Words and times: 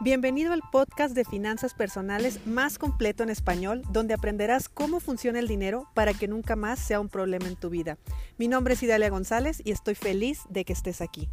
Bienvenido 0.00 0.52
al 0.52 0.62
podcast 0.70 1.12
de 1.12 1.24
finanzas 1.24 1.74
personales 1.74 2.46
más 2.46 2.78
completo 2.78 3.24
en 3.24 3.30
español, 3.30 3.82
donde 3.90 4.14
aprenderás 4.14 4.68
cómo 4.68 5.00
funciona 5.00 5.40
el 5.40 5.48
dinero 5.48 5.88
para 5.92 6.14
que 6.14 6.28
nunca 6.28 6.54
más 6.54 6.78
sea 6.78 7.00
un 7.00 7.08
problema 7.08 7.48
en 7.48 7.56
tu 7.56 7.68
vida. 7.68 7.98
Mi 8.36 8.46
nombre 8.46 8.74
es 8.74 8.82
Idalia 8.84 9.10
González 9.10 9.60
y 9.64 9.72
estoy 9.72 9.96
feliz 9.96 10.42
de 10.50 10.64
que 10.64 10.72
estés 10.72 11.00
aquí. 11.00 11.28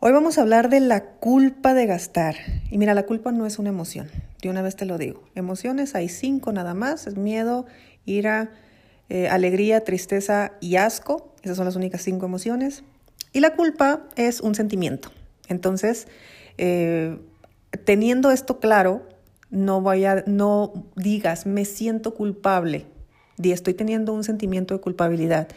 Hoy 0.00 0.10
vamos 0.10 0.38
a 0.38 0.40
hablar 0.40 0.68
de 0.68 0.80
la 0.80 1.04
culpa 1.04 1.72
de 1.72 1.86
gastar. 1.86 2.34
Y 2.68 2.78
mira, 2.78 2.94
la 2.94 3.06
culpa 3.06 3.30
no 3.30 3.46
es 3.46 3.60
una 3.60 3.68
emoción, 3.68 4.10
de 4.42 4.50
una 4.50 4.62
vez 4.62 4.74
te 4.74 4.86
lo 4.86 4.98
digo. 4.98 5.22
Emociones 5.36 5.94
hay 5.94 6.08
cinco 6.08 6.52
nada 6.52 6.74
más, 6.74 7.06
es 7.06 7.16
miedo, 7.16 7.66
ira, 8.06 8.50
eh, 9.08 9.28
alegría, 9.28 9.84
tristeza 9.84 10.54
y 10.60 10.74
asco. 10.74 11.32
Esas 11.42 11.56
son 11.56 11.66
las 11.66 11.76
únicas 11.76 12.02
cinco 12.02 12.26
emociones. 12.26 12.82
Y 13.32 13.40
la 13.40 13.54
culpa 13.54 14.02
es 14.16 14.40
un 14.40 14.54
sentimiento. 14.54 15.10
Entonces, 15.48 16.06
eh, 16.58 17.18
teniendo 17.84 18.30
esto 18.30 18.58
claro, 18.60 19.06
no, 19.50 19.82
vaya, 19.82 20.24
no 20.26 20.72
digas, 20.96 21.46
me 21.46 21.64
siento 21.64 22.14
culpable, 22.14 22.86
y 23.42 23.52
estoy 23.52 23.74
teniendo 23.74 24.12
un 24.12 24.24
sentimiento 24.24 24.74
de 24.74 24.80
culpabilidad, 24.80 25.48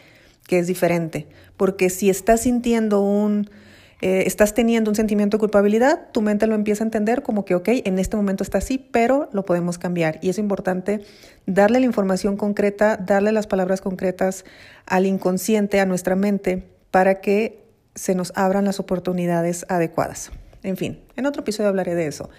que 0.46 0.58
es 0.58 0.66
diferente. 0.66 1.26
Porque 1.56 1.90
si 1.90 2.10
estás 2.10 2.42
sintiendo 2.42 3.00
un, 3.00 3.50
eh, 4.00 4.24
estás 4.26 4.54
teniendo 4.54 4.90
un 4.90 4.94
sentimiento 4.94 5.36
de 5.36 5.40
culpabilidad, 5.40 6.08
tu 6.12 6.22
mente 6.22 6.46
lo 6.46 6.54
empieza 6.54 6.84
a 6.84 6.86
entender 6.86 7.22
como 7.22 7.44
que, 7.44 7.54
ok, 7.54 7.68
en 7.84 7.98
este 7.98 8.16
momento 8.16 8.42
está 8.42 8.58
así, 8.58 8.78
pero 8.78 9.28
lo 9.32 9.44
podemos 9.44 9.78
cambiar. 9.78 10.18
Y 10.22 10.28
es 10.28 10.38
importante 10.38 11.00
darle 11.46 11.80
la 11.80 11.86
información 11.86 12.36
concreta, 12.36 12.96
darle 12.96 13.32
las 13.32 13.46
palabras 13.46 13.80
concretas 13.80 14.44
al 14.86 15.06
inconsciente, 15.06 15.80
a 15.80 15.86
nuestra 15.86 16.16
mente, 16.16 16.64
para 16.90 17.20
que 17.20 17.65
se 17.96 18.14
nos 18.14 18.32
abran 18.36 18.64
las 18.64 18.78
oportunidades 18.78 19.66
adecuadas. 19.68 20.30
En 20.62 20.76
fin, 20.76 21.00
en 21.16 21.26
otro 21.26 21.42
episodio 21.42 21.68
hablaré 21.68 21.96
de 21.96 22.06
eso. 22.06 22.30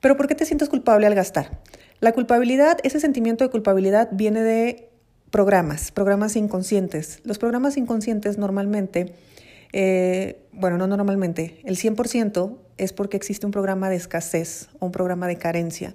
Pero 0.00 0.16
¿por 0.16 0.26
qué 0.26 0.34
te 0.34 0.44
sientes 0.44 0.68
culpable 0.68 1.06
al 1.06 1.14
gastar? 1.14 1.60
La 2.00 2.12
culpabilidad, 2.12 2.78
ese 2.82 2.98
sentimiento 2.98 3.44
de 3.44 3.50
culpabilidad 3.50 4.08
viene 4.12 4.42
de 4.42 4.90
programas, 5.30 5.90
programas 5.90 6.36
inconscientes. 6.36 7.20
Los 7.24 7.38
programas 7.38 7.76
inconscientes 7.76 8.38
normalmente, 8.38 9.14
eh, 9.72 10.42
bueno, 10.52 10.78
no 10.78 10.86
normalmente, 10.86 11.60
el 11.64 11.76
100% 11.76 12.58
es 12.76 12.92
porque 12.92 13.16
existe 13.16 13.46
un 13.46 13.52
programa 13.52 13.88
de 13.88 13.96
escasez 13.96 14.68
o 14.78 14.86
un 14.86 14.92
programa 14.92 15.26
de 15.26 15.36
carencia. 15.36 15.94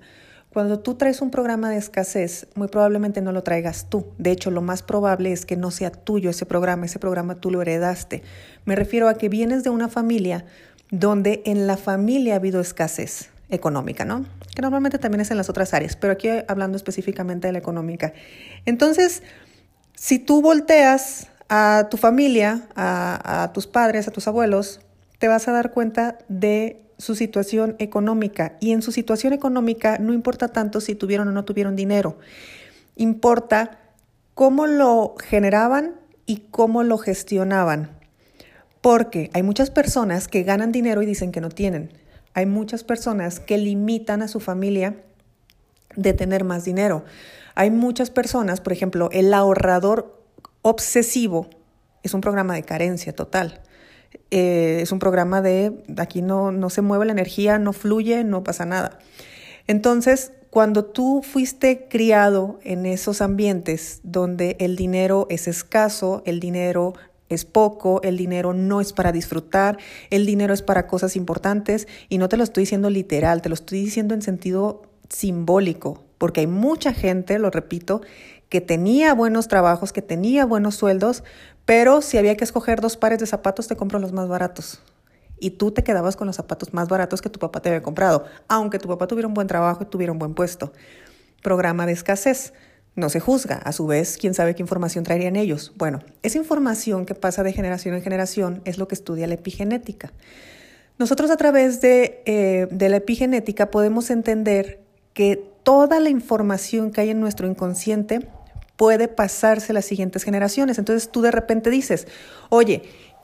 Cuando 0.52 0.80
tú 0.80 0.96
traes 0.96 1.22
un 1.22 1.30
programa 1.30 1.70
de 1.70 1.78
escasez, 1.78 2.48
muy 2.56 2.70
probablemente 2.70 3.22
no 3.22 3.32
lo 3.32 3.44
traigas 3.44 3.88
tú. 3.88 4.08
De 4.18 4.32
hecho, 4.32 4.50
lo 4.50 4.64
más 4.64 4.82
probable 4.82 5.32
es 5.32 5.46
que 5.46 5.56
no 5.56 5.70
sea 5.70 5.92
tuyo 5.92 6.32
ese 6.32 6.48
programa, 6.48 6.88
ese 6.88 6.98
programa 6.98 7.36
tú 7.36 7.52
lo 7.52 7.62
heredaste. 7.62 8.24
Me 8.66 8.76
refiero 8.76 9.10
a 9.10 9.14
que 9.14 9.30
vienes 9.30 9.64
de 9.64 9.70
una 9.70 9.90
familia 9.90 10.46
donde 10.90 11.44
en 11.46 11.68
la 11.68 11.78
familia 11.78 12.34
ha 12.34 12.38
habido 12.38 12.62
escasez 12.62 13.30
económica, 13.50 14.06
¿no? 14.06 14.26
Que 14.56 14.64
normalmente 14.64 14.98
también 14.98 15.22
es 15.22 15.30
en 15.30 15.38
las 15.38 15.50
otras 15.50 15.76
áreas, 15.76 15.96
pero 15.96 16.14
aquí 16.14 16.30
hablando 16.48 16.78
específicamente 16.78 17.48
de 17.48 17.54
la 17.54 17.60
económica. 17.60 18.14
Entonces, 18.66 19.22
si 19.94 20.18
tú 20.18 20.42
volteas 20.42 21.28
a 21.48 21.88
tu 21.92 21.98
familia, 21.98 22.68
a, 22.76 23.44
a 23.44 23.54
tus 23.54 23.68
padres, 23.68 24.08
a 24.08 24.12
tus 24.12 24.28
abuelos, 24.28 24.82
te 25.20 25.28
vas 25.28 25.48
a 25.48 25.52
dar 25.52 25.72
cuenta 25.72 26.18
de 26.28 26.82
su 27.00 27.16
situación 27.16 27.76
económica. 27.80 28.58
Y 28.60 28.72
en 28.74 28.84
su 28.84 28.92
situación 28.92 29.34
económica 29.34 29.98
no 29.98 30.14
importa 30.14 30.50
tanto 30.50 30.82
si 30.82 30.94
tuvieron 30.94 31.28
o 31.30 31.32
no 31.32 31.46
tuvieron 31.46 31.76
dinero, 31.76 32.20
importa 32.96 33.80
cómo 34.36 34.68
lo 34.68 35.16
generaban 35.20 35.96
y 36.28 36.44
cómo 36.52 36.84
lo 36.84 37.00
gestionaban. 37.00 37.98
Porque 38.82 39.32
hay 39.34 39.42
muchas 39.42 39.72
personas 39.72 40.28
que 40.28 40.44
ganan 40.44 40.72
dinero 40.72 41.02
y 41.02 41.06
dicen 41.06 41.32
que 41.32 41.42
no 41.42 41.50
tienen. 41.50 41.92
Hay 42.34 42.46
muchas 42.46 42.84
personas 42.84 43.40
que 43.40 43.58
limitan 43.58 44.22
a 44.22 44.28
su 44.28 44.40
familia 44.40 45.04
de 45.96 46.14
tener 46.14 46.44
más 46.44 46.64
dinero. 46.66 47.04
Hay 47.56 47.72
muchas 47.72 48.12
personas, 48.12 48.62
por 48.62 48.74
ejemplo, 48.74 49.10
el 49.12 49.34
ahorrador 49.34 50.24
obsesivo 50.62 51.50
es 52.04 52.14
un 52.14 52.22
programa 52.22 52.54
de 52.54 52.64
carencia 52.64 53.14
total. 53.14 53.62
Eh, 54.32 54.80
es 54.82 54.92
un 54.92 55.00
programa 55.00 55.42
de 55.42 55.84
aquí 55.98 56.22
no, 56.22 56.52
no 56.52 56.70
se 56.70 56.82
mueve 56.82 57.06
la 57.06 57.12
energía, 57.12 57.60
no 57.60 57.74
fluye, 57.74 58.24
no 58.24 58.44
pasa 58.44 58.66
nada. 58.66 59.00
Entonces, 59.68 60.32
cuando 60.50 60.86
tú 60.86 61.22
fuiste 61.24 61.88
criado 61.90 62.60
en 62.64 62.88
esos 62.88 63.22
ambientes 63.22 64.02
donde 64.04 64.56
el 64.60 64.76
dinero 64.76 65.28
es 65.30 65.48
escaso, 65.48 66.24
el 66.26 66.40
dinero 66.40 66.94
es 67.30 67.46
poco, 67.46 68.02
el 68.02 68.18
dinero 68.18 68.54
no 68.54 68.82
es 68.82 68.92
para 68.92 69.12
disfrutar, 69.12 69.78
el 70.10 70.26
dinero 70.26 70.54
es 70.54 70.64
para 70.64 70.88
cosas 70.88 71.16
importantes, 71.16 71.88
y 72.10 72.18
no 72.18 72.30
te 72.30 72.38
lo 72.38 72.44
estoy 72.44 72.64
diciendo 72.64 72.90
literal, 72.90 73.44
te 73.44 73.50
lo 73.50 73.56
estoy 73.56 73.82
diciendo 73.82 74.16
en 74.16 74.24
sentido 74.24 74.82
simbólico, 75.10 76.04
porque 76.18 76.42
hay 76.42 76.48
mucha 76.48 76.94
gente, 76.94 77.38
lo 77.38 77.52
repito, 77.52 78.02
que 78.50 78.62
tenía 78.62 79.14
buenos 79.14 79.48
trabajos, 79.48 79.94
que 79.94 80.02
tenía 80.02 80.46
buenos 80.46 80.76
sueldos, 80.76 81.24
pero 81.70 82.02
si 82.02 82.18
había 82.18 82.36
que 82.36 82.44
escoger 82.44 82.82
dos 82.82 82.98
pares 82.98 83.20
de 83.20 83.28
zapatos, 83.28 83.68
te 83.68 83.76
compro 83.76 84.00
los 84.00 84.12
más 84.12 84.28
baratos. 84.28 84.82
Y 85.40 85.52
tú 85.52 85.70
te 85.70 85.84
quedabas 85.84 86.16
con 86.16 86.26
los 86.26 86.36
zapatos 86.36 86.74
más 86.74 86.88
baratos 86.88 87.22
que 87.22 87.30
tu 87.30 87.38
papá 87.38 87.62
te 87.62 87.70
había 87.70 87.84
comprado, 87.84 88.26
aunque 88.48 88.80
tu 88.80 88.88
papá 88.88 89.06
tuviera 89.06 89.28
un 89.28 89.36
buen 89.36 89.46
trabajo 89.46 89.84
y 89.84 89.86
tuviera 89.86 90.12
un 90.12 90.18
buen 90.18 90.34
puesto. 90.34 90.74
Programa 91.44 91.86
de 91.86 91.92
escasez. 91.92 92.54
No 92.96 93.10
se 93.10 93.20
juzga. 93.20 93.58
A 93.58 93.72
su 93.72 93.86
vez, 93.86 94.18
quién 94.18 94.34
sabe 94.34 94.56
qué 94.56 94.64
información 94.64 95.04
traerían 95.04 95.36
ellos. 95.36 95.72
Bueno, 95.78 96.00
esa 96.24 96.40
información 96.40 97.06
que 97.06 97.14
pasa 97.14 97.44
de 97.44 97.54
generación 97.54 97.94
en 97.94 98.02
generación 98.02 98.64
es 98.66 98.80
lo 98.80 98.88
que 98.88 98.96
estudia 98.96 99.28
la 99.28 99.36
epigenética. 99.36 100.12
Nosotros 100.98 101.30
a 101.30 101.38
través 101.38 101.82
de, 101.82 102.24
eh, 102.26 102.68
de 102.72 102.90
la 102.90 102.96
epigenética 102.96 103.70
podemos 103.70 104.10
entender 104.10 104.80
que 105.14 105.36
toda 105.62 106.00
la 106.00 106.10
información 106.10 106.90
que 106.90 107.02
hay 107.02 107.12
en 107.12 107.20
nuestro 107.20 107.46
inconsciente 107.46 108.28
puede 108.80 109.10
pasarse 109.10 109.74
a 109.74 109.76
las 109.76 109.84
siguientes 109.84 110.24
generaciones. 110.24 110.80
Entonces 110.80 111.12
tú 111.12 111.22
de 111.22 111.32
repente 111.32 111.70
dices, 111.70 112.08
oye, 112.48 112.84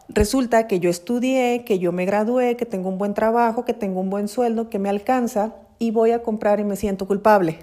resulta 0.10 0.68
que 0.68 0.82
yo 0.82 0.90
estudié, 0.90 1.64
que 1.64 1.80
yo 1.80 1.94
me 1.94 2.06
gradué, 2.06 2.58
que 2.58 2.66
tengo 2.66 2.90
un 2.90 2.98
buen 2.98 3.14
trabajo, 3.14 3.64
que 3.64 3.74
tengo 3.74 4.02
un 4.02 4.10
buen 4.10 4.28
sueldo, 4.28 4.70
que 4.70 4.80
me 4.80 4.90
alcanza 4.90 5.56
y 5.80 5.92
voy 5.92 6.12
a 6.12 6.22
comprar 6.22 6.60
y 6.60 6.66
me 6.66 6.76
siento 6.76 7.08
culpable. 7.08 7.60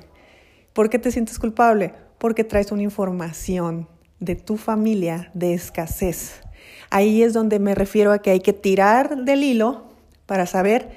¿Por 0.72 0.88
qué 0.88 0.98
te 0.98 1.10
sientes 1.10 1.38
culpable? 1.38 1.92
Porque 2.16 2.44
traes 2.44 2.72
una 2.72 2.80
información 2.80 3.86
de 4.20 4.36
tu 4.36 4.56
familia 4.56 5.30
de 5.34 5.53
escasez. 5.53 6.41
Ahí 6.88 7.22
es 7.22 7.34
donde 7.34 7.59
me 7.59 7.74
refiero 7.74 8.12
a 8.12 8.22
que 8.22 8.30
hay 8.30 8.41
que 8.41 8.54
tirar 8.54 9.19
del 9.19 9.44
hilo 9.44 9.84
para 10.24 10.47
saber 10.47 10.88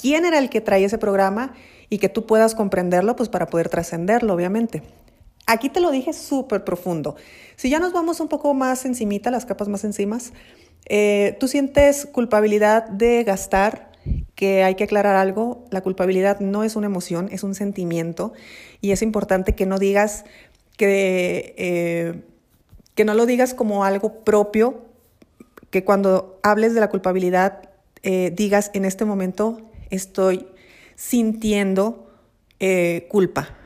quién 0.00 0.24
era 0.24 0.38
el 0.38 0.50
que 0.50 0.60
trae 0.60 0.84
ese 0.84 0.98
programa 0.98 1.54
y 1.90 1.98
que 1.98 2.08
tú 2.08 2.26
puedas 2.26 2.54
comprenderlo, 2.54 3.16
pues 3.16 3.28
para 3.28 3.48
poder 3.48 3.68
trascenderlo, 3.68 4.34
obviamente. 4.34 4.84
Aquí 5.48 5.70
te 5.70 5.80
lo 5.80 5.90
dije 5.90 6.12
súper 6.12 6.62
profundo. 6.62 7.16
Si 7.56 7.70
ya 7.70 7.78
nos 7.78 7.94
vamos 7.94 8.20
un 8.20 8.28
poco 8.28 8.52
más 8.52 8.84
encimita, 8.84 9.30
las 9.30 9.46
capas 9.46 9.68
más 9.68 9.82
encimas, 9.82 10.34
eh, 10.84 11.38
tú 11.40 11.48
sientes 11.48 12.04
culpabilidad 12.04 12.86
de 12.90 13.24
gastar, 13.24 13.90
que 14.34 14.62
hay 14.62 14.74
que 14.74 14.84
aclarar 14.84 15.16
algo, 15.16 15.64
la 15.70 15.80
culpabilidad 15.80 16.40
no 16.40 16.64
es 16.64 16.76
una 16.76 16.86
emoción, 16.86 17.30
es 17.32 17.44
un 17.44 17.54
sentimiento 17.54 18.34
y 18.82 18.90
es 18.90 19.00
importante 19.00 19.54
que 19.54 19.64
no 19.64 19.78
digas 19.78 20.26
que, 20.76 21.54
eh, 21.56 22.22
que 22.94 23.06
no 23.06 23.14
lo 23.14 23.24
digas 23.24 23.54
como 23.54 23.84
algo 23.84 24.22
propio, 24.24 24.82
que 25.70 25.82
cuando 25.82 26.38
hables 26.42 26.74
de 26.74 26.80
la 26.80 26.90
culpabilidad 26.90 27.70
eh, 28.02 28.32
digas 28.36 28.70
en 28.74 28.84
este 28.84 29.06
momento 29.06 29.62
estoy 29.88 30.46
sintiendo 30.94 32.04
culpa 33.08 33.56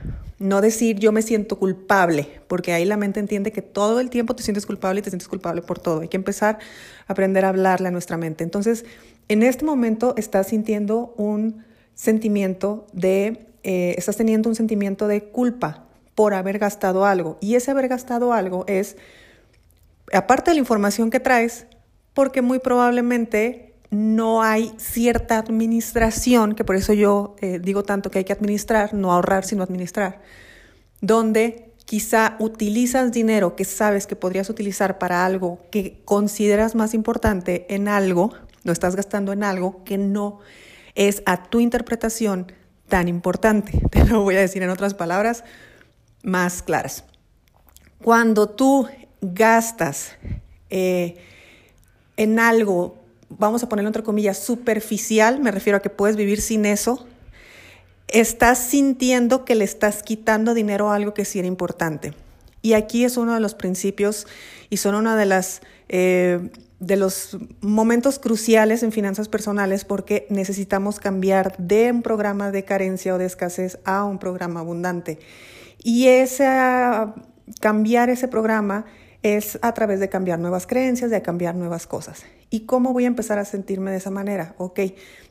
no 0.42 0.60
decir 0.60 0.98
yo 0.98 1.12
me 1.12 1.22
siento 1.22 1.58
culpable, 1.58 2.28
porque 2.48 2.72
ahí 2.72 2.84
la 2.84 2.96
mente 2.96 3.20
entiende 3.20 3.52
que 3.52 3.62
todo 3.62 4.00
el 4.00 4.10
tiempo 4.10 4.36
te 4.36 4.42
sientes 4.42 4.66
culpable 4.66 5.00
y 5.00 5.02
te 5.02 5.10
sientes 5.10 5.28
culpable 5.28 5.62
por 5.62 5.78
todo. 5.78 6.00
Hay 6.00 6.08
que 6.08 6.16
empezar 6.16 6.58
a 7.06 7.12
aprender 7.12 7.44
a 7.44 7.48
hablarle 7.48 7.88
a 7.88 7.90
nuestra 7.90 8.16
mente. 8.16 8.44
Entonces, 8.44 8.84
en 9.28 9.42
este 9.42 9.64
momento 9.64 10.14
estás 10.16 10.48
sintiendo 10.48 11.14
un 11.16 11.64
sentimiento 11.94 12.86
de, 12.92 13.46
eh, 13.62 13.94
estás 13.96 14.16
teniendo 14.16 14.48
un 14.48 14.54
sentimiento 14.54 15.08
de 15.08 15.24
culpa 15.24 15.84
por 16.14 16.34
haber 16.34 16.58
gastado 16.58 17.06
algo. 17.06 17.38
Y 17.40 17.54
ese 17.54 17.70
haber 17.70 17.88
gastado 17.88 18.32
algo 18.32 18.64
es, 18.66 18.96
aparte 20.12 20.50
de 20.50 20.56
la 20.56 20.60
información 20.60 21.10
que 21.10 21.20
traes, 21.20 21.66
porque 22.14 22.42
muy 22.42 22.58
probablemente 22.58 23.71
no 23.92 24.42
hay 24.42 24.72
cierta 24.78 25.36
administración, 25.36 26.54
que 26.54 26.64
por 26.64 26.76
eso 26.76 26.94
yo 26.94 27.36
eh, 27.42 27.58
digo 27.62 27.82
tanto 27.82 28.10
que 28.10 28.20
hay 28.20 28.24
que 28.24 28.32
administrar, 28.32 28.94
no 28.94 29.12
ahorrar, 29.12 29.44
sino 29.44 29.62
administrar, 29.62 30.22
donde 31.02 31.74
quizá 31.84 32.36
utilizas 32.38 33.12
dinero 33.12 33.54
que 33.54 33.66
sabes 33.66 34.06
que 34.06 34.16
podrías 34.16 34.48
utilizar 34.48 34.98
para 34.98 35.26
algo 35.26 35.60
que 35.70 36.00
consideras 36.06 36.74
más 36.74 36.94
importante 36.94 37.66
en 37.68 37.86
algo, 37.86 38.32
lo 38.64 38.72
estás 38.72 38.96
gastando 38.96 39.30
en 39.30 39.44
algo 39.44 39.84
que 39.84 39.98
no 39.98 40.38
es 40.94 41.22
a 41.26 41.42
tu 41.50 41.60
interpretación 41.60 42.50
tan 42.88 43.08
importante. 43.08 43.78
Te 43.90 44.06
lo 44.06 44.22
voy 44.22 44.36
a 44.36 44.40
decir 44.40 44.62
en 44.62 44.70
otras 44.70 44.94
palabras 44.94 45.44
más 46.22 46.62
claras. 46.62 47.04
Cuando 48.02 48.48
tú 48.48 48.88
gastas 49.20 50.12
eh, 50.70 51.18
en 52.16 52.38
algo 52.38 53.01
vamos 53.38 53.62
a 53.62 53.68
ponerlo 53.68 53.88
entre 53.88 54.02
comillas, 54.02 54.38
superficial, 54.38 55.40
me 55.40 55.50
refiero 55.50 55.76
a 55.76 55.80
que 55.80 55.90
puedes 55.90 56.16
vivir 56.16 56.40
sin 56.40 56.64
eso, 56.64 57.06
estás 58.08 58.58
sintiendo 58.58 59.44
que 59.44 59.54
le 59.54 59.64
estás 59.64 60.02
quitando 60.02 60.54
dinero 60.54 60.90
a 60.90 60.96
algo 60.96 61.14
que 61.14 61.24
sí 61.24 61.38
era 61.38 61.48
importante. 61.48 62.14
Y 62.60 62.74
aquí 62.74 63.04
es 63.04 63.16
uno 63.16 63.34
de 63.34 63.40
los 63.40 63.54
principios 63.54 64.26
y 64.70 64.76
son 64.76 64.94
una 64.94 65.16
de 65.16 65.26
las 65.26 65.62
eh, 65.88 66.50
de 66.82 66.96
los 66.96 67.38
momentos 67.60 68.18
cruciales 68.18 68.82
en 68.82 68.90
finanzas 68.90 69.28
personales 69.28 69.84
porque 69.84 70.26
necesitamos 70.30 70.98
cambiar 70.98 71.56
de 71.56 71.92
un 71.92 72.02
programa 72.02 72.50
de 72.50 72.64
carencia 72.64 73.14
o 73.14 73.18
de 73.18 73.26
escasez 73.26 73.78
a 73.84 74.02
un 74.02 74.18
programa 74.18 74.60
abundante. 74.60 75.20
Y 75.84 76.08
ese, 76.08 76.44
cambiar 77.60 78.10
ese 78.10 78.26
programa 78.26 78.84
es 79.22 79.58
a 79.62 79.72
través 79.72 80.00
de 80.00 80.08
cambiar 80.08 80.38
nuevas 80.38 80.66
creencias, 80.66 81.10
de 81.10 81.22
cambiar 81.22 81.54
nuevas 81.54 81.86
cosas. 81.86 82.24
¿Y 82.50 82.60
cómo 82.60 82.92
voy 82.92 83.04
a 83.04 83.08
empezar 83.08 83.38
a 83.38 83.44
sentirme 83.44 83.90
de 83.90 83.98
esa 83.98 84.10
manera? 84.10 84.54
Ok, 84.58 84.80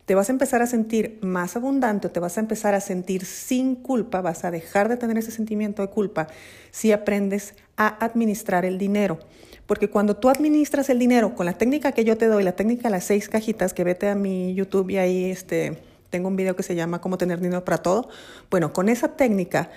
te 0.05 0.15
vas 0.15 0.29
a 0.29 0.31
empezar 0.31 0.61
a 0.61 0.67
sentir 0.67 1.19
más 1.21 1.55
abundante 1.55 2.09
te 2.09 2.19
vas 2.19 2.37
a 2.37 2.41
empezar 2.41 2.73
a 2.73 2.81
sentir 2.81 3.25
sin 3.25 3.75
culpa, 3.75 4.21
vas 4.21 4.43
a 4.43 4.51
dejar 4.51 4.89
de 4.89 4.97
tener 4.97 5.17
ese 5.17 5.31
sentimiento 5.31 5.81
de 5.81 5.89
culpa 5.89 6.27
si 6.71 6.91
aprendes 6.91 7.53
a 7.77 8.03
administrar 8.03 8.65
el 8.65 8.77
dinero. 8.77 9.19
Porque 9.67 9.89
cuando 9.89 10.17
tú 10.17 10.29
administras 10.29 10.89
el 10.89 10.99
dinero 10.99 11.35
con 11.35 11.45
la 11.45 11.53
técnica 11.53 11.91
que 11.91 12.03
yo 12.03 12.17
te 12.17 12.25
doy, 12.25 12.43
la 12.43 12.55
técnica 12.57 12.89
de 12.89 12.91
las 12.91 13.05
seis 13.05 13.29
cajitas, 13.29 13.73
que 13.73 13.83
vete 13.83 14.09
a 14.09 14.15
mi 14.15 14.53
YouTube 14.53 14.89
y 14.89 14.97
ahí 14.97 15.31
este, 15.31 15.77
tengo 16.09 16.27
un 16.27 16.35
video 16.35 16.55
que 16.55 16.63
se 16.63 16.75
llama 16.75 16.99
Cómo 16.99 17.17
tener 17.17 17.39
dinero 17.39 17.63
para 17.63 17.77
todo. 17.77 18.09
Bueno, 18.49 18.73
con 18.73 18.89
esa 18.89 19.15
técnica, 19.15 19.69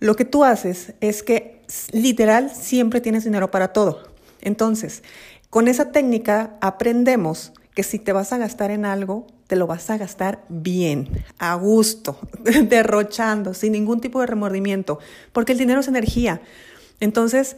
lo 0.00 0.16
que 0.16 0.24
tú 0.24 0.44
haces 0.44 0.94
es 1.00 1.22
que 1.22 1.62
literal 1.92 2.50
siempre 2.50 3.00
tienes 3.00 3.24
dinero 3.24 3.50
para 3.50 3.72
todo. 3.72 4.08
Entonces, 4.40 5.02
con 5.50 5.68
esa 5.68 5.90
técnica 5.92 6.56
aprendemos 6.60 7.52
que 7.74 7.82
si 7.82 7.98
te 7.98 8.12
vas 8.12 8.32
a 8.32 8.38
gastar 8.38 8.70
en 8.70 8.84
algo, 8.84 9.26
te 9.46 9.56
lo 9.56 9.66
vas 9.66 9.90
a 9.90 9.98
gastar 9.98 10.44
bien, 10.48 11.08
a 11.38 11.54
gusto, 11.54 12.18
derrochando, 12.68 13.54
sin 13.54 13.72
ningún 13.72 14.00
tipo 14.00 14.20
de 14.20 14.26
remordimiento, 14.26 14.98
porque 15.32 15.52
el 15.52 15.58
dinero 15.58 15.80
es 15.80 15.88
energía. 15.88 16.40
Entonces, 17.00 17.56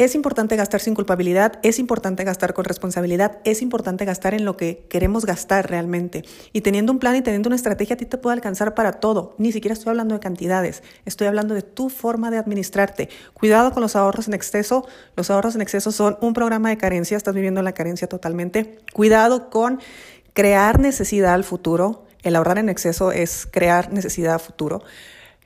es 0.00 0.14
importante 0.14 0.56
gastar 0.56 0.80
sin 0.80 0.94
culpabilidad, 0.94 1.58
es 1.62 1.78
importante 1.78 2.24
gastar 2.24 2.54
con 2.54 2.64
responsabilidad, 2.64 3.38
es 3.44 3.60
importante 3.60 4.06
gastar 4.06 4.32
en 4.32 4.46
lo 4.46 4.56
que 4.56 4.86
queremos 4.88 5.26
gastar 5.26 5.68
realmente. 5.68 6.24
Y 6.54 6.62
teniendo 6.62 6.90
un 6.90 6.98
plan 6.98 7.16
y 7.16 7.20
teniendo 7.20 7.50
una 7.50 7.56
estrategia 7.56 7.96
a 7.96 7.96
ti 7.98 8.06
te 8.06 8.16
puede 8.16 8.32
alcanzar 8.32 8.74
para 8.74 8.92
todo. 8.92 9.34
Ni 9.36 9.52
siquiera 9.52 9.74
estoy 9.74 9.90
hablando 9.90 10.14
de 10.14 10.20
cantidades, 10.20 10.82
estoy 11.04 11.26
hablando 11.26 11.52
de 11.52 11.60
tu 11.60 11.90
forma 11.90 12.30
de 12.30 12.38
administrarte. 12.38 13.10
Cuidado 13.34 13.72
con 13.72 13.82
los 13.82 13.94
ahorros 13.94 14.26
en 14.26 14.32
exceso. 14.32 14.88
Los 15.16 15.30
ahorros 15.30 15.54
en 15.54 15.60
exceso 15.60 15.92
son 15.92 16.16
un 16.22 16.32
programa 16.32 16.70
de 16.70 16.78
carencia, 16.78 17.18
estás 17.18 17.34
viviendo 17.34 17.60
la 17.60 17.72
carencia 17.72 18.08
totalmente. 18.08 18.78
Cuidado 18.94 19.50
con 19.50 19.80
crear 20.32 20.80
necesidad 20.80 21.34
al 21.34 21.44
futuro. 21.44 22.06
El 22.22 22.36
ahorrar 22.36 22.56
en 22.56 22.70
exceso 22.70 23.12
es 23.12 23.44
crear 23.44 23.92
necesidad 23.92 24.32
al 24.32 24.40
futuro. 24.40 24.82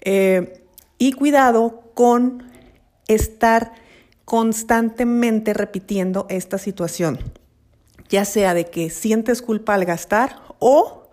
Eh, 0.02 0.62
y 0.96 1.10
cuidado 1.10 1.90
con 1.94 2.44
estar 3.08 3.72
constantemente 4.24 5.54
repitiendo 5.54 6.26
esta 6.28 6.58
situación, 6.58 7.18
ya 8.08 8.24
sea 8.24 8.54
de 8.54 8.66
que 8.66 8.90
sientes 8.90 9.42
culpa 9.42 9.74
al 9.74 9.84
gastar 9.84 10.40
o 10.58 11.10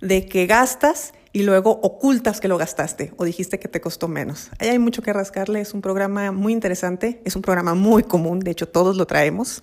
de 0.00 0.26
que 0.26 0.46
gastas 0.46 1.12
y 1.32 1.42
luego 1.42 1.70
ocultas 1.82 2.40
que 2.40 2.48
lo 2.48 2.58
gastaste 2.58 3.12
o 3.16 3.24
dijiste 3.24 3.58
que 3.58 3.68
te 3.68 3.80
costó 3.80 4.08
menos. 4.08 4.50
Ahí 4.58 4.70
hay 4.70 4.78
mucho 4.78 5.02
que 5.02 5.12
rascarle, 5.12 5.60
es 5.60 5.74
un 5.74 5.82
programa 5.82 6.32
muy 6.32 6.52
interesante, 6.52 7.20
es 7.24 7.36
un 7.36 7.42
programa 7.42 7.74
muy 7.74 8.02
común, 8.02 8.40
de 8.40 8.50
hecho 8.50 8.68
todos 8.68 8.96
lo 8.96 9.06
traemos. 9.06 9.62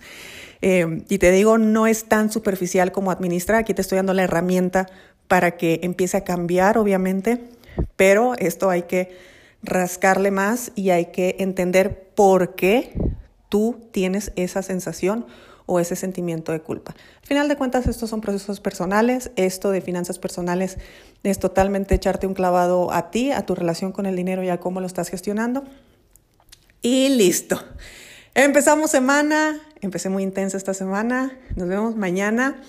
Eh, 0.62 1.04
y 1.08 1.18
te 1.18 1.30
digo, 1.32 1.58
no 1.58 1.86
es 1.86 2.04
tan 2.04 2.32
superficial 2.32 2.92
como 2.92 3.10
administrar, 3.10 3.58
aquí 3.58 3.74
te 3.74 3.82
estoy 3.82 3.96
dando 3.96 4.14
la 4.14 4.22
herramienta 4.22 4.86
para 5.28 5.56
que 5.56 5.80
empiece 5.82 6.16
a 6.16 6.24
cambiar, 6.24 6.78
obviamente, 6.78 7.44
pero 7.96 8.34
esto 8.38 8.70
hay 8.70 8.82
que 8.82 9.35
rascarle 9.62 10.30
más 10.30 10.72
y 10.74 10.90
hay 10.90 11.06
que 11.06 11.36
entender 11.38 12.10
por 12.14 12.54
qué 12.54 12.92
tú 13.48 13.80
tienes 13.92 14.32
esa 14.36 14.62
sensación 14.62 15.26
o 15.66 15.80
ese 15.80 15.96
sentimiento 15.96 16.52
de 16.52 16.60
culpa. 16.60 16.94
Al 17.20 17.26
final 17.26 17.48
de 17.48 17.56
cuentas, 17.56 17.86
estos 17.86 18.08
son 18.08 18.20
procesos 18.20 18.60
personales. 18.60 19.32
Esto 19.36 19.70
de 19.70 19.80
finanzas 19.80 20.18
personales 20.18 20.78
es 21.24 21.38
totalmente 21.40 21.94
echarte 21.94 22.26
un 22.26 22.34
clavado 22.34 22.92
a 22.92 23.10
ti, 23.10 23.32
a 23.32 23.44
tu 23.44 23.54
relación 23.54 23.92
con 23.92 24.06
el 24.06 24.14
dinero 24.14 24.44
y 24.44 24.48
a 24.48 24.60
cómo 24.60 24.80
lo 24.80 24.86
estás 24.86 25.08
gestionando. 25.08 25.64
Y 26.82 27.08
listo. 27.10 27.60
Empezamos 28.34 28.92
semana. 28.92 29.60
Empecé 29.80 30.08
muy 30.08 30.22
intensa 30.22 30.56
esta 30.56 30.72
semana. 30.72 31.36
Nos 31.56 31.68
vemos 31.68 31.96
mañana. 31.96 32.62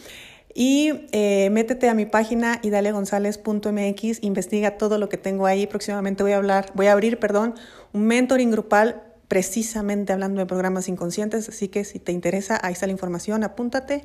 Y 0.59 1.06
eh, 1.12 1.51
métete 1.51 1.88
a 1.88 1.94
mi 1.94 2.07
página 2.07 2.59
idalegonzalez.mx, 2.63 4.24
investiga 4.24 4.71
todo 4.80 4.98
lo 4.98 5.07
que 5.07 5.18
tengo 5.18 5.45
ahí. 5.45 5.68
Próximamente 5.68 6.24
voy 6.24 6.31
a 6.31 6.38
hablar, 6.38 6.71
voy 6.74 6.88
a 6.88 6.94
abrir, 6.94 7.19
perdón, 7.19 7.54
un 7.94 8.07
mentoring 8.07 8.50
grupal 8.50 9.04
precisamente 9.27 10.13
hablando 10.13 10.39
de 10.39 10.48
programas 10.48 10.89
inconscientes. 10.89 11.48
Así 11.48 11.68
que 11.68 11.83
si 11.86 12.00
te 12.00 12.12
interesa, 12.12 12.59
ahí 12.63 12.74
está 12.74 12.88
la 12.88 12.92
información, 12.92 13.44
apúntate 13.44 14.04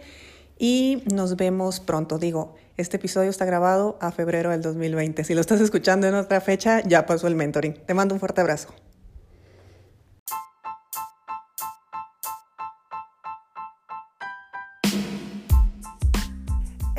y 0.59 1.03
nos 1.11 1.37
vemos 1.37 1.81
pronto. 1.81 2.19
Digo, 2.19 2.55
este 2.77 2.99
episodio 2.99 3.31
está 3.31 3.47
grabado 3.47 3.97
a 4.03 4.13
febrero 4.13 4.51
del 4.51 4.61
2020. 4.61 5.25
Si 5.25 5.33
lo 5.33 5.41
estás 5.41 5.63
escuchando 5.63 6.07
en 6.07 6.15
otra 6.17 6.43
fecha, 6.43 6.83
ya 6.83 7.07
pasó 7.07 7.29
el 7.29 7.35
mentoring. 7.35 7.79
Te 7.87 7.95
mando 7.95 8.13
un 8.13 8.21
fuerte 8.21 8.43
abrazo. 8.43 8.75